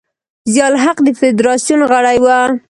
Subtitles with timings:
[0.53, 2.25] ضیا الحق د فدراسیون غړی و.